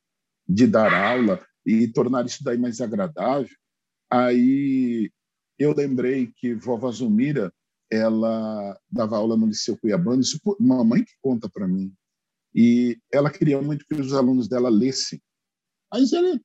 [0.47, 3.55] de dar aula e tornar isso daí mais agradável?
[4.09, 5.09] Aí
[5.57, 7.53] eu lembrei que vovó Zumira,
[7.89, 11.93] ela dava aula no Liceu Cuiabano, isso uma mãe que conta para mim.
[12.53, 15.21] E ela queria muito que os alunos dela lessem.
[15.91, 16.41] Mas ele,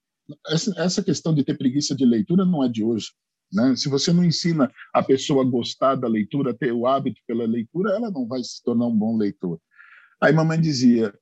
[0.76, 3.08] essa questão de ter preguiça de leitura não é de hoje.
[3.52, 3.76] Né?
[3.76, 7.94] Se você não ensina a pessoa a gostar da leitura, ter o hábito pela leitura,
[7.94, 9.60] ela não vai se tornar um bom leitor.
[10.20, 11.14] Aí mamãe dizia,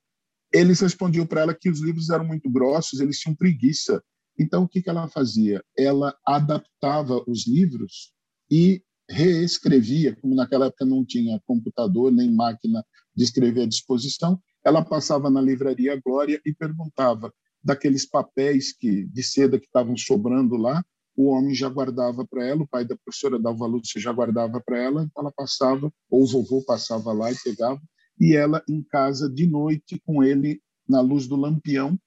[0.53, 4.03] eles respondiam para ela que os livros eram muito grossos, eles tinham preguiça.
[4.39, 5.63] Então o que, que ela fazia?
[5.77, 8.13] Ela adaptava os livros
[8.51, 14.85] e reescrevia, como naquela época não tinha computador nem máquina de escrever à disposição, ela
[14.85, 20.85] passava na livraria Glória e perguntava daqueles papéis que de seda que estavam sobrando lá,
[21.17, 24.79] o homem já guardava para ela, o pai da professora Dalva Lúcia já guardava para
[24.79, 27.81] ela, então ela passava, ou o vovô passava lá e pegava,
[28.21, 31.99] e ela em casa de noite com ele na luz do lampião,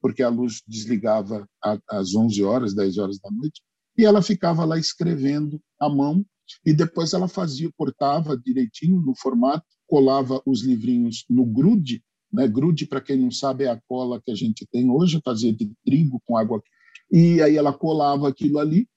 [0.00, 1.48] porque a luz desligava
[1.88, 3.62] às 11 horas, 10 horas da noite,
[3.96, 6.24] e ela ficava lá escrevendo à mão,
[6.64, 12.46] e depois ela fazia, cortava direitinho no formato, colava os livrinhos no grude, né?
[12.48, 15.70] Grude, para quem não sabe, é a cola que a gente tem hoje, fazia de
[15.84, 16.62] trigo com água
[17.10, 18.88] e aí ela colava aquilo ali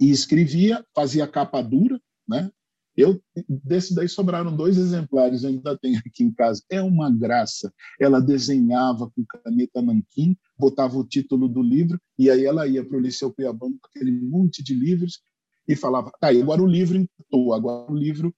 [0.00, 2.50] e escrevia, fazia capa dura, né?
[2.96, 6.64] Eu desse daí sobraram dois exemplares, ainda tenho aqui em casa.
[6.68, 7.72] É uma graça.
[8.00, 12.96] Ela desenhava com caneta nanquim, botava o título do livro e aí ela ia para
[12.96, 15.20] o Liceu Cuiabano com aquele monte de livros
[15.68, 18.34] e falava: "Tá, agora o livro encantou, agora o livro,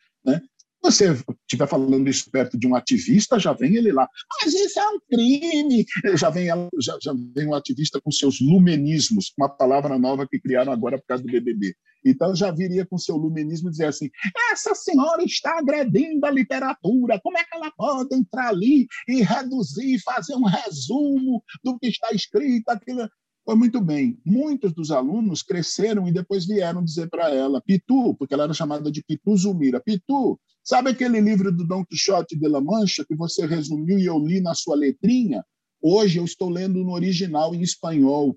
[0.83, 4.09] Você estiver falando isso perto de um ativista, já vem ele lá.
[4.43, 5.85] Mas isso é um crime.
[6.17, 6.47] Já vem,
[6.81, 11.07] já, já vem um ativista com seus lumenismos, uma palavra nova que criaram agora por
[11.07, 11.75] causa do BBB.
[12.05, 14.09] Então já viria com seu lumenismo e dizer assim:
[14.51, 19.99] essa senhora está agredindo a literatura, como é que ela pode entrar ali e reduzir,
[20.01, 22.69] fazer um resumo do que está escrito?
[22.71, 23.09] Aquilo...
[23.45, 24.19] Foi muito bem.
[24.25, 28.91] Muitos dos alunos cresceram e depois vieram dizer para ela, Pitu, porque ela era chamada
[28.91, 33.47] de Pitu Zumira, Pitu, sabe aquele livro do Dom Quixote de La Mancha que você
[33.47, 35.45] resumiu e eu li na sua letrinha?
[35.83, 38.37] Hoje eu estou lendo no original em espanhol.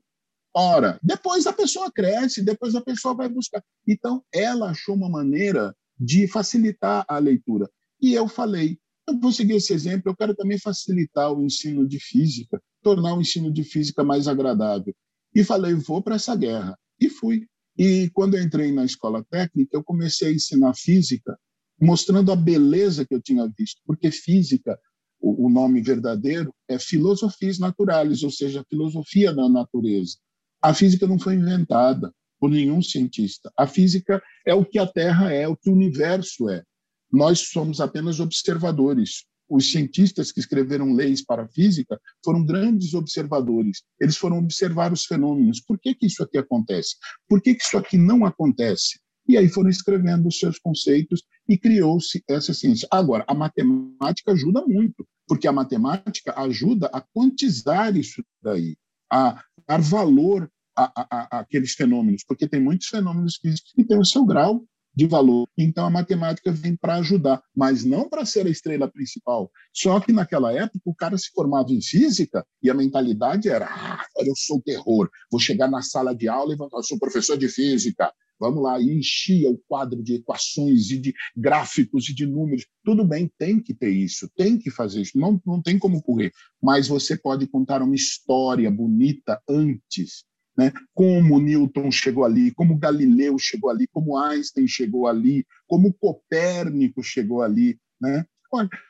[0.56, 3.64] Ora, depois a pessoa cresce, depois a pessoa vai buscar.
[3.88, 7.70] Então, ela achou uma maneira de facilitar a leitura.
[8.02, 12.00] E eu falei, eu vou seguir esse exemplo, eu quero também facilitar o ensino de
[12.00, 14.94] física tornar o ensino de física mais agradável.
[15.34, 16.78] E falei, vou para essa guerra.
[17.00, 17.48] E fui.
[17.76, 21.40] E quando eu entrei na escola técnica, eu comecei a ensinar física,
[21.84, 24.80] mostrando a beleza que eu tinha visto, porque física,
[25.20, 30.18] o, nome verdadeiro, é filosofias naturais, ou seja, filosofia da natureza.
[30.62, 33.52] A física não foi inventada por nenhum cientista.
[33.58, 36.64] A física é o que a Terra é, o que o universo é.
[37.12, 43.84] Nós somos apenas observadores os cientistas que escreveram leis para a física foram grandes observadores.
[44.00, 45.62] Eles foram observar os fenômenos.
[45.62, 46.96] Por que, que isso aqui acontece?
[47.28, 49.00] Por que, que isso aqui não acontece?
[49.28, 52.88] E aí foram escrevendo os seus conceitos e criou-se essa ciência.
[52.92, 58.76] Agora, a matemática ajuda muito, porque a matemática ajuda a quantizar isso daí,
[59.12, 64.26] a dar valor a, aqueles fenômenos, porque tem muitos fenômenos físicos que têm o seu
[64.26, 65.48] grau de valor.
[65.58, 69.52] Então a matemática vem para ajudar, mas não para ser a estrela principal.
[69.74, 74.06] Só que naquela época o cara se formava em física e a mentalidade era: ah,
[74.20, 77.38] eu sou o terror, vou chegar na sala de aula e vou, eu sou professor
[77.38, 78.12] de física.
[78.44, 82.68] Vamos lá, e enchia o quadro de equações e de gráficos e de números.
[82.84, 86.34] Tudo bem, tem que ter isso, tem que fazer isso, não, não tem como correr.
[86.62, 90.26] Mas você pode contar uma história bonita antes
[90.58, 90.74] né?
[90.94, 97.42] como Newton chegou ali, como Galileu chegou ali, como Einstein chegou ali, como Copérnico chegou
[97.42, 97.80] ali.
[98.00, 98.26] Né?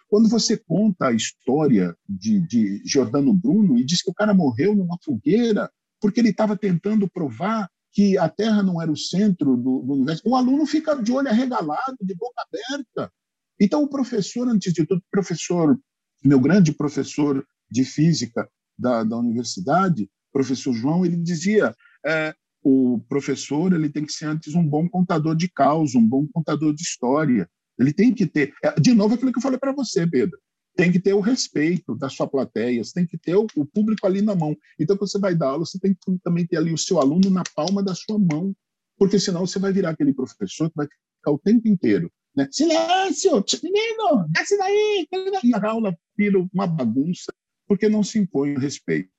[0.09, 4.75] Quando você conta a história de, de Giordano Bruno e diz que o cara morreu
[4.75, 9.83] numa fogueira porque ele estava tentando provar que a Terra não era o centro do,
[9.83, 13.13] do universo, o aluno fica de olho arregalado, de boca aberta.
[13.59, 15.79] Então, o professor, antes de tudo, professor,
[16.25, 21.75] meu grande professor de física da, da universidade, professor João, ele dizia
[22.05, 26.27] é, o professor ele tem que ser antes um bom contador de causa, um bom
[26.33, 27.47] contador de história.
[27.77, 30.37] Ele tem que ter, é, de novo aquilo que eu falei para você, Pedro,
[30.75, 34.21] tem que ter o respeito da sua plateia, você tem que ter o, público ali
[34.21, 34.55] na mão.
[34.79, 37.29] Então, quando você vai dar aula, você tem que também ter ali o seu aluno
[37.29, 38.55] na palma da sua mão,
[38.97, 42.11] porque senão você vai virar aquele professor que vai ficar o tempo inteiro.
[42.35, 42.47] Né?
[42.51, 43.43] Silêncio!
[43.61, 45.07] Menino, desce daí!
[45.43, 47.31] E a aula vira uma bagunça,
[47.67, 49.13] porque não se impõe o respeito.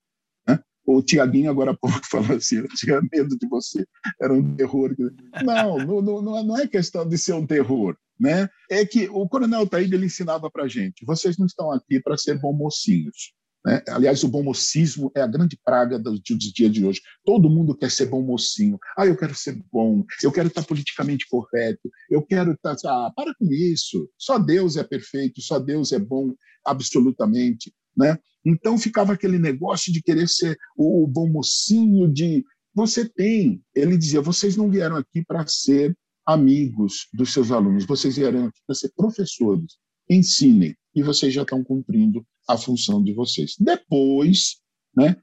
[0.86, 3.86] O Tiaguinho, agora há pouco, falou assim: eu tinha medo de você,
[4.20, 4.94] era um terror.
[5.42, 7.96] Não, não, não é questão de ser um terror.
[8.18, 8.48] Né?
[8.70, 12.38] É que o Coronel Taíde ele ensinava para gente: vocês não estão aqui para ser
[12.38, 13.34] bom mocinhos.
[13.64, 13.82] Né?
[13.88, 17.00] Aliás, o bom mocismo é a grande praga dos, dias de hoje.
[17.24, 18.78] Todo mundo quer ser bom mocinho.
[18.96, 22.76] Ah, eu quero ser bom, eu quero estar politicamente correto, eu quero estar.
[22.84, 24.08] Ah, para com isso.
[24.18, 27.72] Só Deus é perfeito, só Deus é bom absolutamente.
[27.96, 28.18] Né?
[28.44, 33.62] Então ficava aquele negócio de querer ser o bom mocinho, de você tem.
[33.74, 35.96] Ele dizia: vocês não vieram aqui para ser
[36.26, 39.76] amigos dos seus alunos, vocês vieram aqui para ser professores.
[40.08, 43.54] Ensinem, e vocês já estão cumprindo a função de vocês.
[43.58, 44.56] Depois,
[44.94, 45.16] né,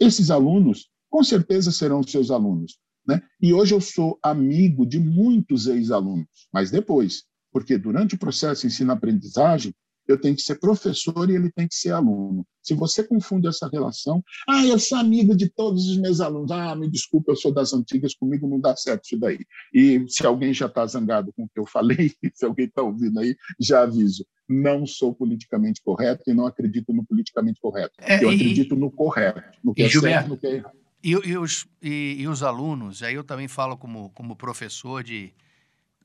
[0.00, 2.78] esses alunos, com certeza, serão seus alunos.
[3.06, 3.22] Né?
[3.40, 9.74] E hoje eu sou amigo de muitos ex-alunos, mas depois, porque durante o processo ensino-aprendizagem,
[10.06, 12.46] eu tenho que ser professor e ele tem que ser aluno.
[12.62, 16.74] Se você confunde essa relação, ah, eu sou amigo de todos os meus alunos, ah,
[16.74, 19.38] me desculpe, eu sou das antigas, comigo não dá certo isso daí.
[19.72, 23.20] E se alguém já está zangado com o que eu falei, se alguém está ouvindo
[23.20, 24.26] aí, já aviso.
[24.48, 27.94] Não sou politicamente correto e não acredito no politicamente correto.
[28.00, 30.76] É, eu e, acredito no correto, no que é Gilberto, certo, no que é errado.
[31.02, 35.32] E, e, os, e, e os alunos, aí eu também falo como, como professor de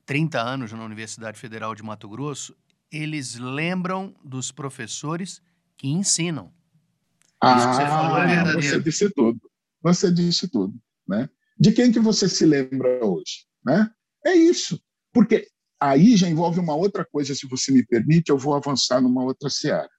[0.06, 2.54] 30 anos na Universidade Federal de Mato Grosso,
[2.92, 5.40] eles lembram dos professores
[5.76, 6.52] que ensinam.
[7.40, 8.62] Ah, Isso que você falou é verdadeiro.
[8.62, 9.40] Você disse tudo.
[9.82, 10.74] Você disse tudo,
[11.08, 11.28] né?
[11.58, 13.90] De quem que você se lembra hoje, né?
[14.24, 14.80] É isso.
[15.12, 15.48] Porque
[15.80, 19.50] aí já envolve uma outra coisa, se você me permite, eu vou avançar numa outra
[19.50, 19.90] seara.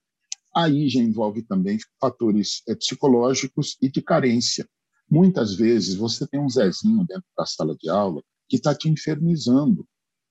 [0.56, 4.66] Aí já envolve também fatores é, psicológicos e de carência.
[5.10, 9.86] Muitas vezes você tem um Zezinho dentro da sala de aula que está te infernizando.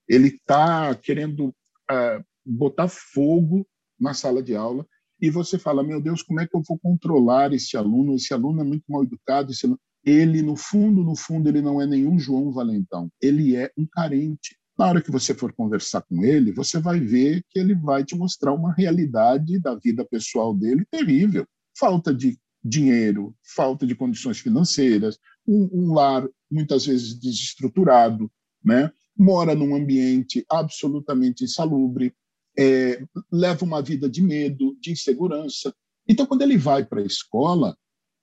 [0.08, 3.66] Ele está querendo uh, botar fogo
[3.98, 4.86] na sala de aula
[5.20, 8.14] e você fala, meu Deus, como é que eu vou controlar esse aluno?
[8.14, 9.52] Esse aluno é muito mal educado.
[9.62, 9.80] Aluno...
[10.04, 13.10] Ele, no fundo, no fundo, ele não é nenhum João Valentão.
[13.22, 14.56] Ele é um carente.
[14.76, 18.16] Na hora que você for conversar com ele, você vai ver que ele vai te
[18.16, 21.46] mostrar uma realidade da vida pessoal dele terrível.
[21.78, 28.30] Falta de dinheiro, falta de condições financeiras, um, um lar muitas vezes desestruturado,
[28.64, 28.90] né?
[29.16, 32.12] mora num ambiente absolutamente insalubre,
[32.58, 35.74] é, leva uma vida de medo, de insegurança.
[36.08, 37.76] Então, quando ele vai para a escola,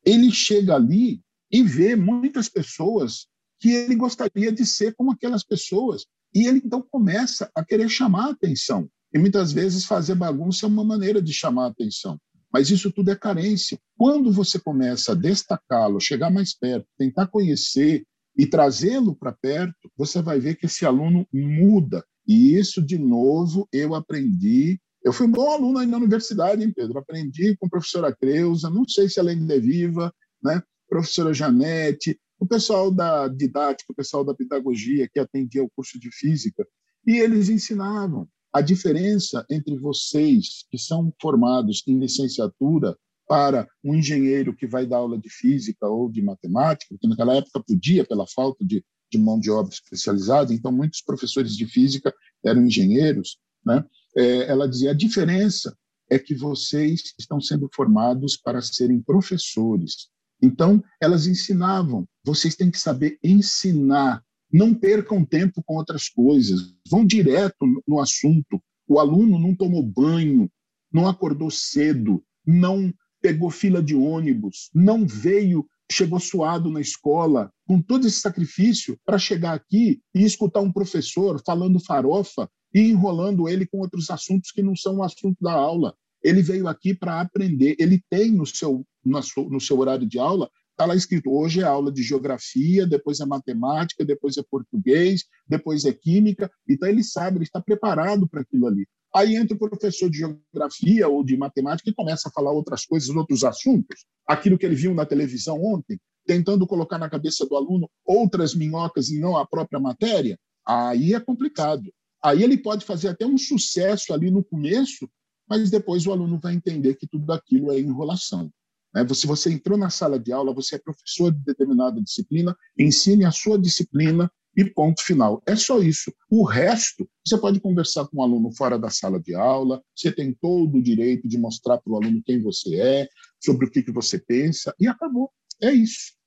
[0.05, 1.21] ele chega ali
[1.51, 3.27] e vê muitas pessoas
[3.59, 6.05] que ele gostaria de ser como aquelas pessoas.
[6.33, 8.89] E ele então começa a querer chamar a atenção.
[9.13, 12.19] E muitas vezes fazer bagunça é uma maneira de chamar a atenção.
[12.51, 13.77] Mas isso tudo é carência.
[13.97, 18.03] Quando você começa a destacá-lo, chegar mais perto, tentar conhecer
[18.37, 22.03] e trazê-lo para perto, você vai ver que esse aluno muda.
[22.31, 24.79] E isso, de novo, eu aprendi.
[25.03, 26.97] Eu fui um bom aluno aí na universidade, hein, Pedro?
[26.97, 30.63] Aprendi com a professora Creuza, não sei se ela ainda é viva, né?
[30.87, 36.09] professora Janete, o pessoal da didática, o pessoal da pedagogia que atendia o curso de
[36.09, 36.65] física,
[37.05, 42.97] e eles ensinavam a diferença entre vocês que são formados em licenciatura
[43.31, 47.63] para um engenheiro que vai dar aula de física ou de matemática, porque naquela época
[47.65, 52.13] podia pela falta de, de mão de obra especializada, então muitos professores de física
[52.43, 53.85] eram engenheiros, né?
[54.17, 55.73] É, ela dizia a diferença
[56.09, 60.09] é que vocês estão sendo formados para serem professores.
[60.43, 64.21] Então, elas ensinavam, vocês têm que saber ensinar,
[64.51, 68.61] não percam tempo com outras coisas, vão direto no assunto.
[68.85, 70.51] O aluno não tomou banho,
[70.91, 77.81] não acordou cedo, não pegou fila de ônibus, não veio, chegou suado na escola, com
[77.81, 83.65] todo esse sacrifício para chegar aqui e escutar um professor falando farofa e enrolando ele
[83.65, 85.93] com outros assuntos que não são o assunto da aula.
[86.23, 90.49] Ele veio aqui para aprender, ele tem no seu, no seu horário de aula
[90.81, 95.85] Está lá escrito: hoje é aula de geografia, depois é matemática, depois é português, depois
[95.85, 96.51] é química.
[96.67, 98.87] Então, ele sabe, ele está preparado para aquilo ali.
[99.13, 103.09] Aí entra o professor de geografia ou de matemática e começa a falar outras coisas,
[103.09, 107.87] outros assuntos, aquilo que ele viu na televisão ontem, tentando colocar na cabeça do aluno
[108.03, 110.35] outras minhocas e não a própria matéria.
[110.65, 111.93] Aí é complicado.
[112.23, 115.07] Aí ele pode fazer até um sucesso ali no começo,
[115.47, 118.51] mas depois o aluno vai entender que tudo aquilo é enrolação.
[118.93, 119.07] Né?
[119.13, 123.31] Se você entrou na sala de aula, você é professor de determinada disciplina, ensine a
[123.31, 125.41] sua disciplina e ponto final.
[125.45, 126.13] É só isso.
[126.29, 130.33] O resto, você pode conversar com o aluno fora da sala de aula, você tem
[130.33, 133.07] todo o direito de mostrar para o aluno quem você é,
[133.43, 135.31] sobre o que, que você pensa, e acabou.
[135.61, 136.20] É isso.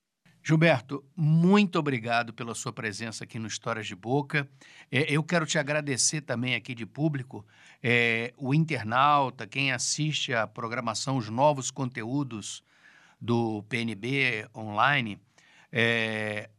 [0.47, 4.47] Gilberto, muito obrigado pela sua presença aqui no Histórias de Boca.
[4.92, 7.47] É, eu quero te agradecer também aqui de público,
[7.82, 12.62] é, o internauta, quem assiste a programação, os novos conteúdos
[13.18, 15.18] do PNB online,
[15.72, 16.51] é,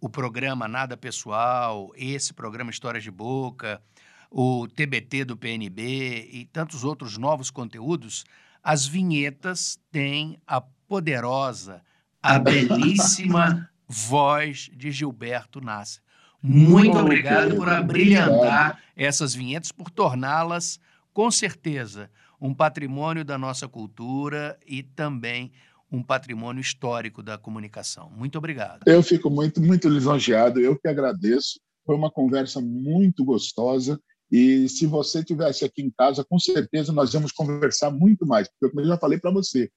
[0.00, 3.82] o programa Nada Pessoal, esse programa Histórias de Boca,
[4.30, 8.24] o TBT do PNB e tantos outros novos conteúdos,
[8.62, 11.82] as vinhetas têm a poderosa
[12.22, 16.02] a belíssima voz de Gilberto Nasser.
[16.42, 20.80] Muito obrigado por abrilhantar essas vinhetas, por torná-las,
[21.12, 22.10] com certeza,
[22.40, 25.52] um patrimônio da nossa cultura e também
[25.92, 28.10] um patrimônio histórico da comunicação.
[28.16, 28.80] Muito obrigado.
[28.86, 31.60] Eu fico muito, muito lisonjeado, eu que agradeço.
[31.84, 34.00] Foi uma conversa muito gostosa.
[34.30, 38.70] E se você tivesse aqui em casa, com certeza nós vamos conversar muito mais, porque
[38.70, 39.68] como eu já falei para você,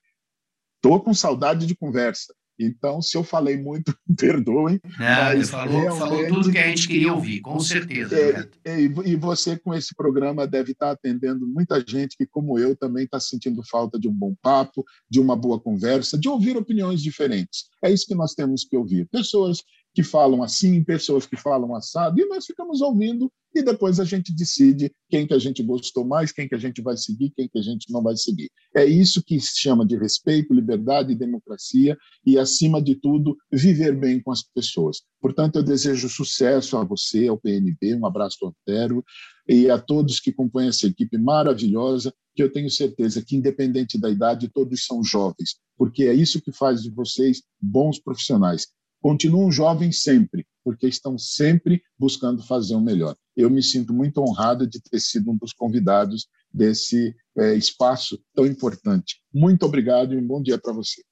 [0.84, 2.34] Estou com saudade de conversa.
[2.60, 4.82] Então, se eu falei muito, perdoem.
[5.00, 8.16] É, mas falou, falou tudo que a gente queria ouvir, com certeza.
[8.16, 12.76] É, é, e você, com esse programa, deve estar atendendo muita gente que, como eu,
[12.76, 17.02] também está sentindo falta de um bom papo, de uma boa conversa, de ouvir opiniões
[17.02, 17.70] diferentes.
[17.84, 19.08] É isso que nós temos que ouvir.
[19.10, 19.64] Pessoas
[19.94, 24.34] que falam assim, pessoas que falam assado, e nós ficamos ouvindo e depois a gente
[24.34, 27.60] decide quem que a gente gostou mais, quem que a gente vai seguir, quem que
[27.60, 28.50] a gente não vai seguir.
[28.76, 34.20] É isso que se chama de respeito, liberdade democracia e, acima de tudo, viver bem
[34.20, 35.04] com as pessoas.
[35.22, 39.04] Portanto, eu desejo sucesso a você, ao PNB, um abraço Antero
[39.48, 44.10] e a todos que compõem essa equipe maravilhosa, que eu tenho certeza que, independente da
[44.10, 48.68] idade, todos são jovens, porque é isso que faz de vocês bons profissionais
[49.04, 53.18] continuam jovens sempre, porque estão sempre buscando fazer o melhor.
[53.36, 58.46] Eu me sinto muito honrado de ter sido um dos convidados desse é, espaço tão
[58.46, 59.22] importante.
[59.34, 61.04] Muito obrigado e um bom dia para você.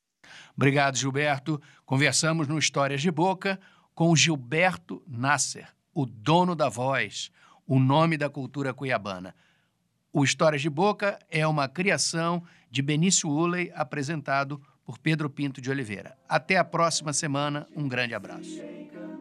[0.55, 1.61] Obrigado, Gilberto.
[1.85, 3.59] Conversamos no Histórias de Boca
[3.93, 7.29] com Gilberto Nasser, o dono da voz,
[7.67, 9.35] o nome da cultura cuiabana.
[10.13, 14.61] O Histórias de Boca é uma criação de Benício Uley, apresentado
[14.91, 16.17] por Pedro Pinto de Oliveira.
[16.27, 18.59] Até a próxima semana, um grande abraço.
[18.59, 19.15] Então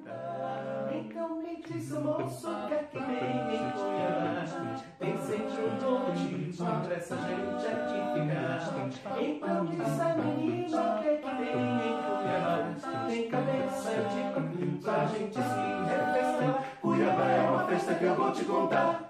[16.59, 19.10] é Cuiabá é uma festa que eu vou te contar